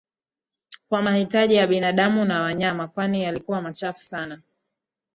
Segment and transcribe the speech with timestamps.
[0.89, 4.41] Kwa mahitaji ya binadamu na wanyama kwani yalikuwa machafu sana